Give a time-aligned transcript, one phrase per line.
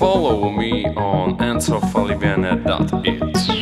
[0.00, 3.59] follow me on enzofalivene.it.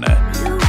[0.00, 0.61] on.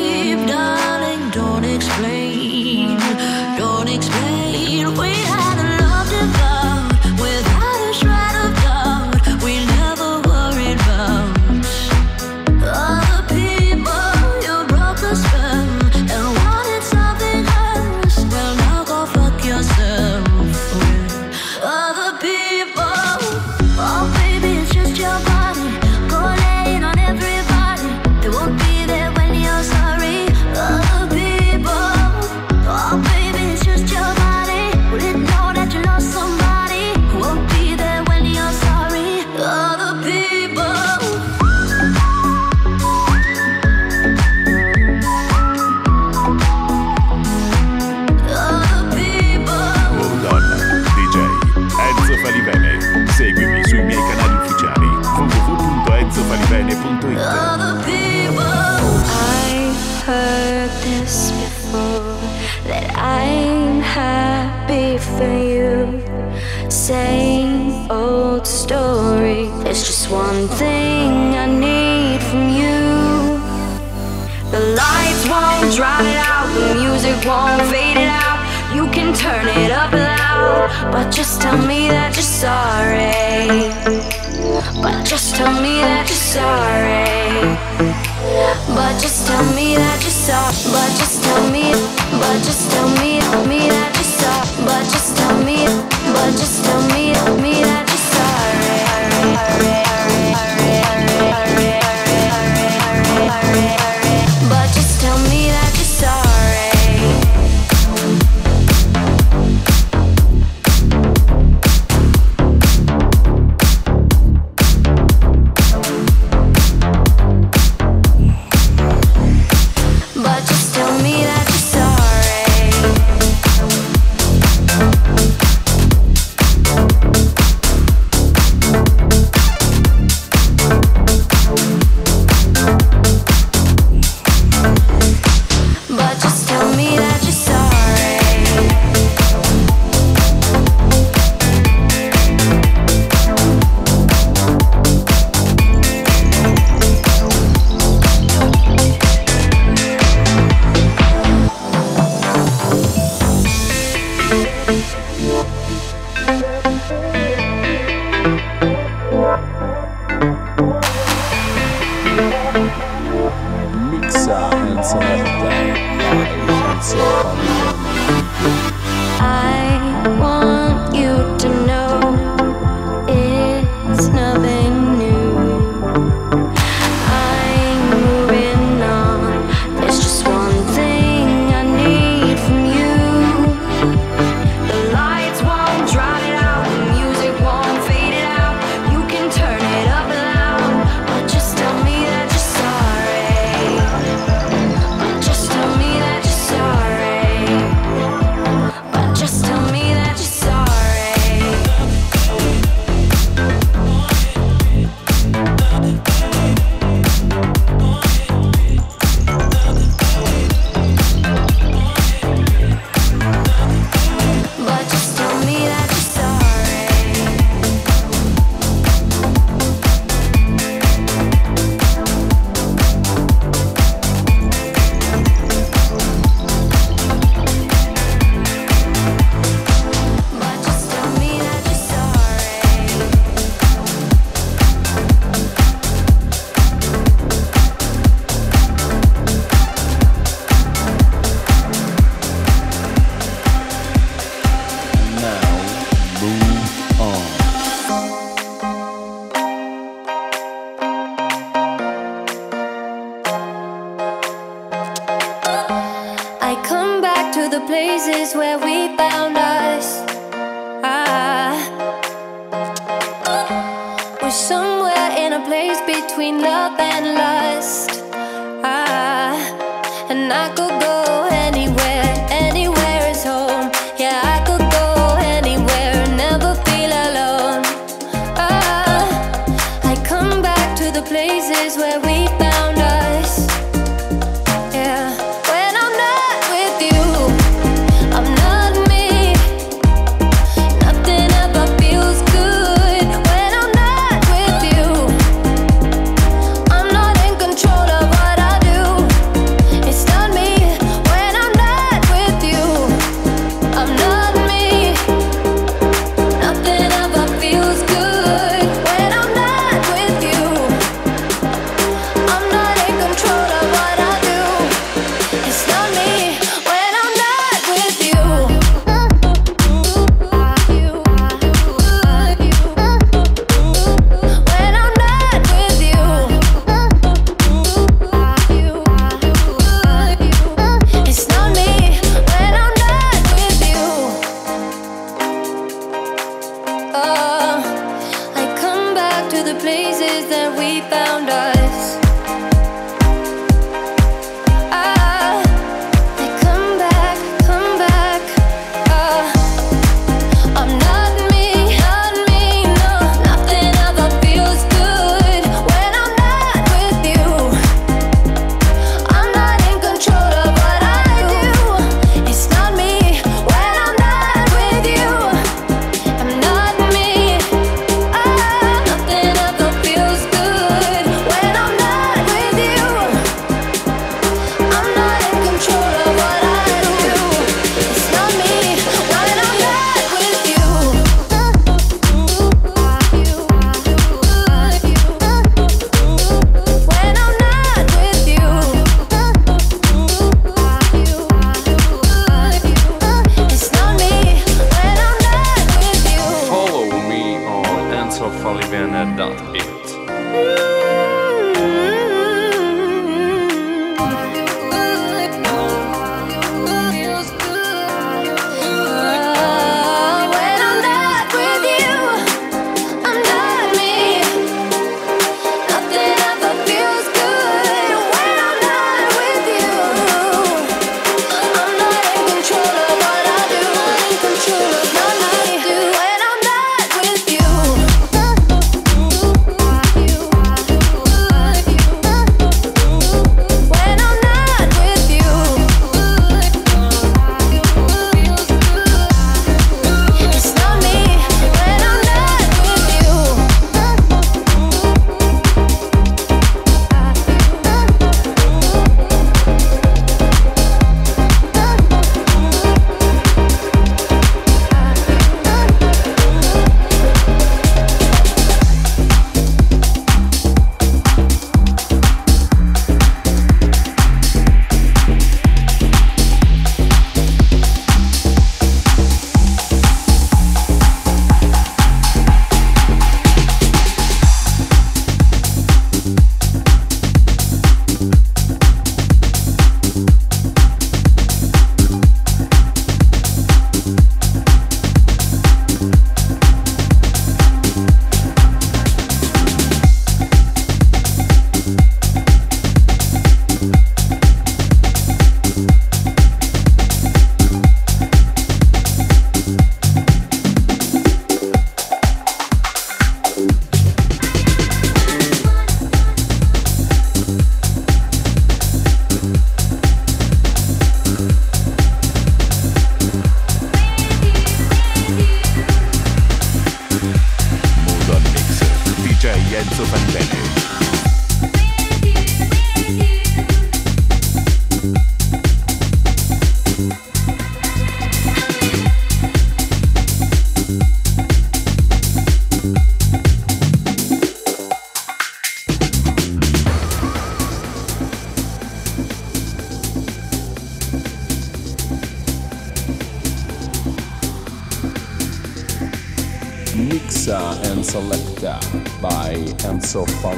[0.00, 2.29] deep, darling, don't explain.
[80.92, 83.70] But just tell me that you're sorry.
[84.82, 87.56] But just tell me that you're sorry.
[88.74, 90.54] But just tell me that you're sorry.
[90.74, 91.72] But just tell me.
[92.20, 94.66] But just tell me, me that you're sorry.
[94.66, 95.64] But just tell me.
[96.12, 96.69] But just.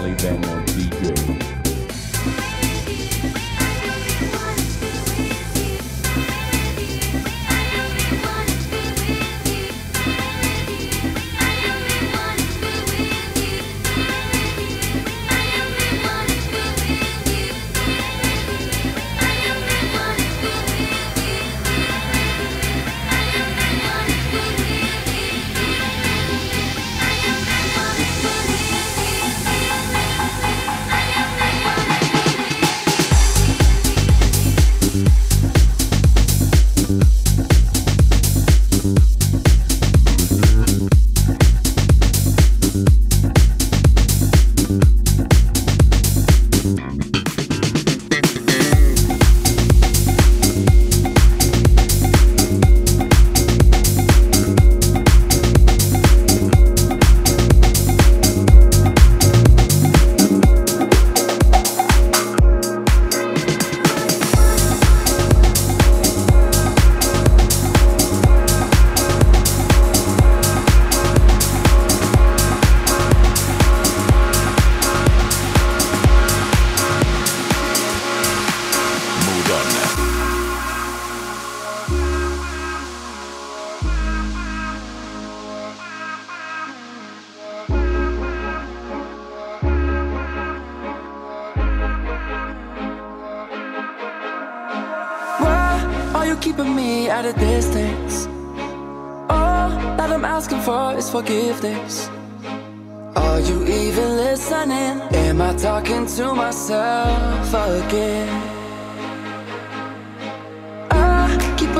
[0.05, 1.62] Enzo Falivene DJ.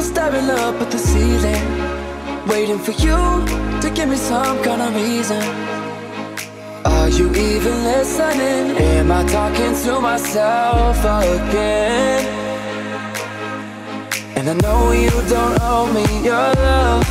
[0.03, 1.65] Staring up at the ceiling,
[2.47, 3.19] waiting for you
[3.81, 5.43] to give me some kind of reason.
[6.85, 8.77] Are you even listening?
[8.77, 12.25] Am I talking to myself again?
[14.37, 17.09] And I know you don't owe me your love.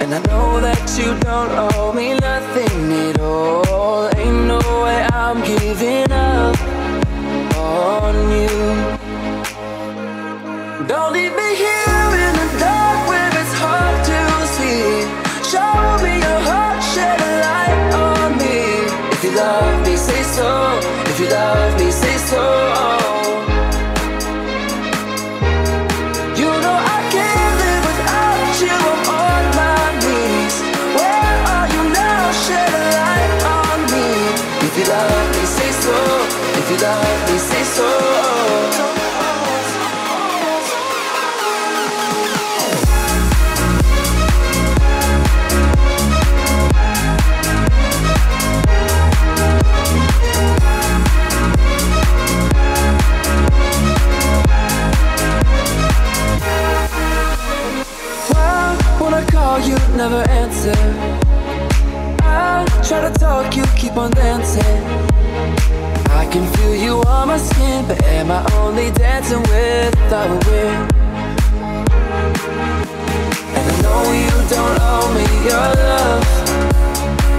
[0.00, 4.08] And I know that you don't owe me nothing at all.
[4.16, 6.56] Ain't no way I'm giving up
[7.56, 8.79] on you.
[60.00, 60.80] Never answer?
[62.22, 64.82] I try to talk, you keep on dancing.
[66.20, 70.82] I can feel you on my skin, but am I only dancing with the wind?
[73.56, 76.24] And I know you don't owe me your love,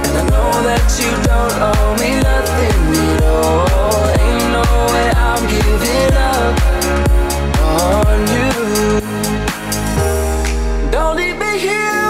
[0.05, 4.01] and I know that you don't owe me nothing at all.
[4.21, 6.53] Ain't no way I'm giving up
[7.81, 8.51] on you.
[10.91, 12.00] Don't leave me here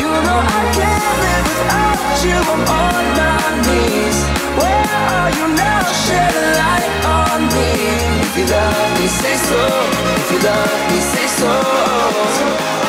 [0.00, 2.38] You know I can't live without you.
[2.54, 4.18] I'm on my knees.
[4.58, 5.82] Where are you now?
[6.04, 7.70] Shed a light on me.
[8.24, 9.62] If you love me, say so.
[10.20, 12.79] If you love me, say so.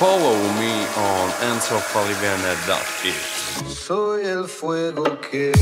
[0.00, 3.68] Follow me on enzofalivene.it.
[3.68, 5.52] soy el fuego que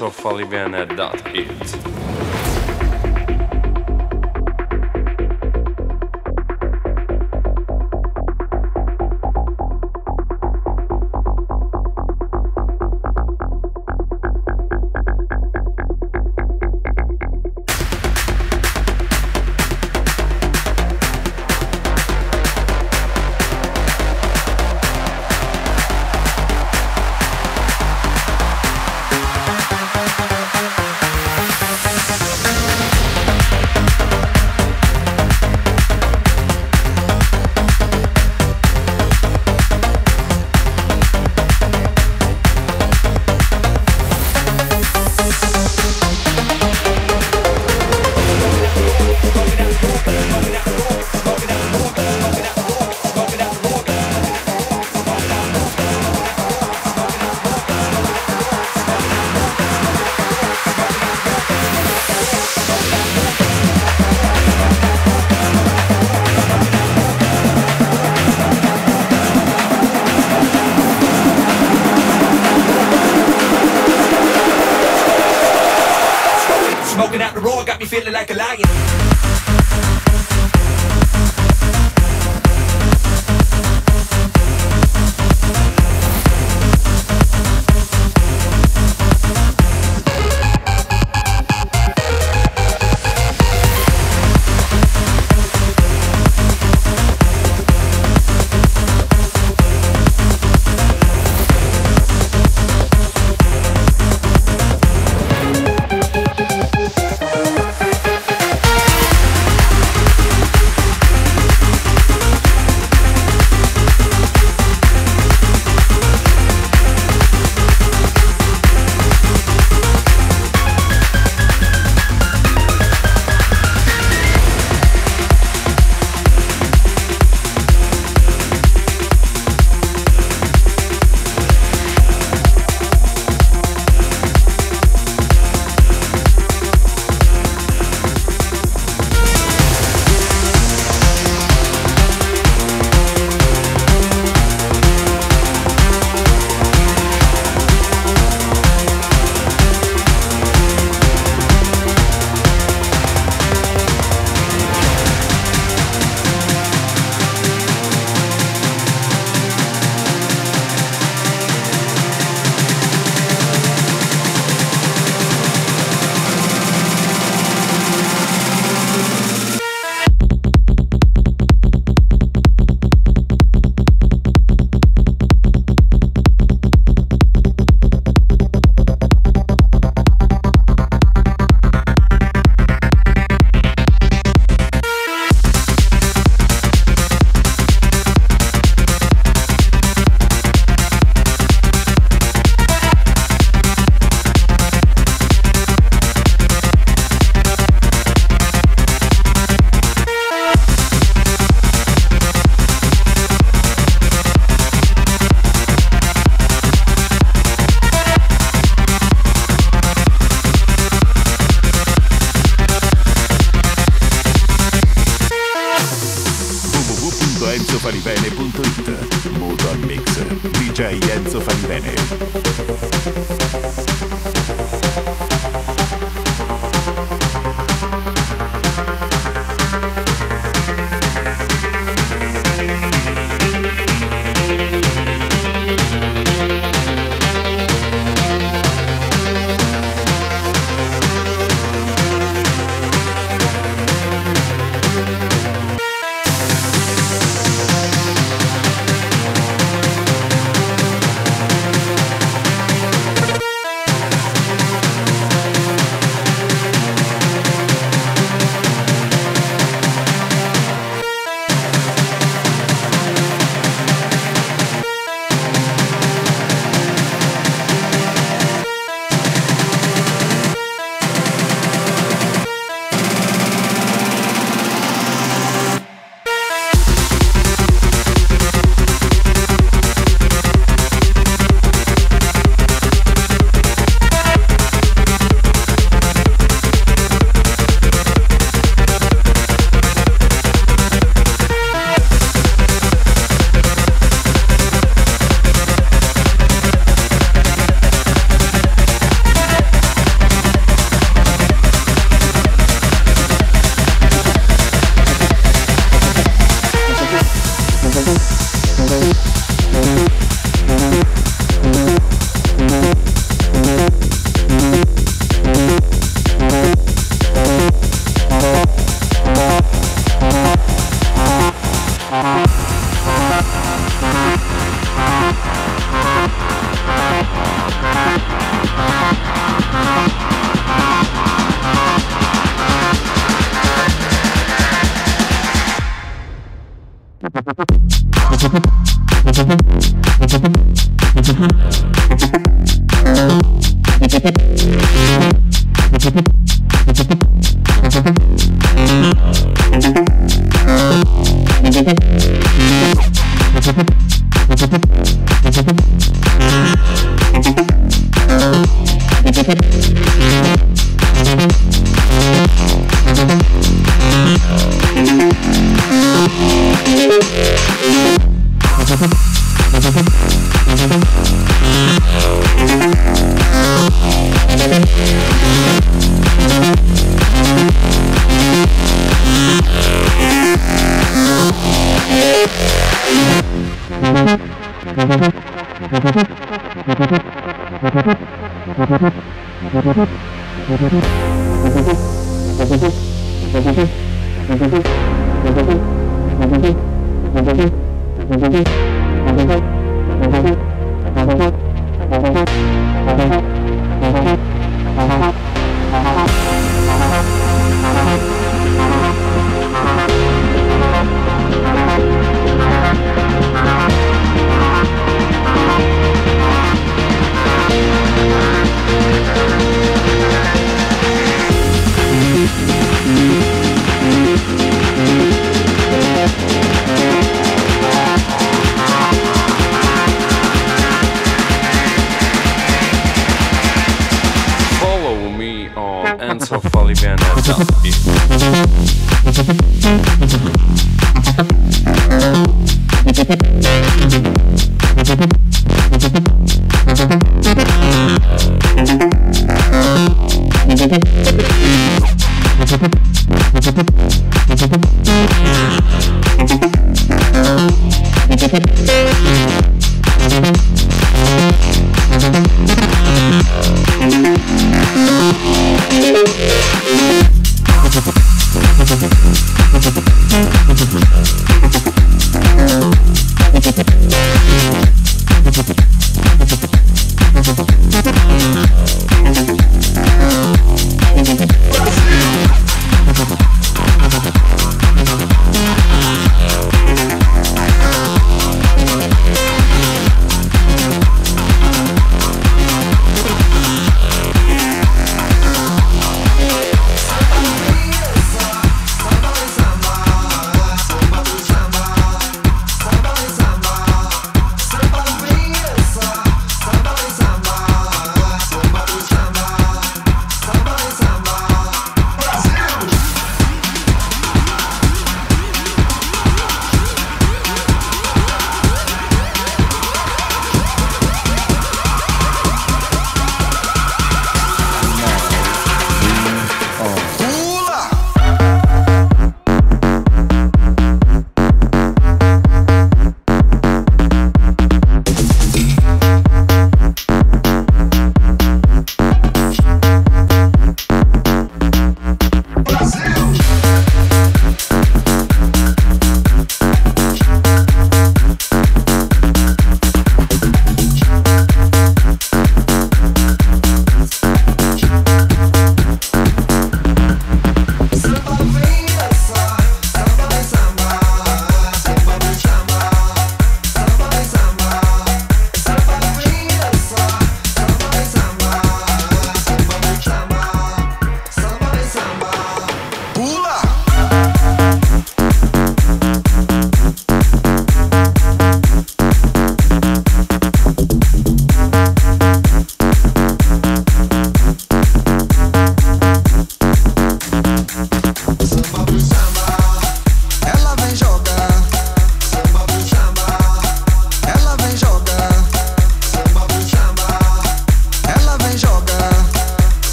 [0.00, 2.09] on enzofalivene.it.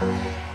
[0.00, 0.49] Seguimi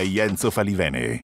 [0.00, 1.20] Cioè, Enzo Falivene.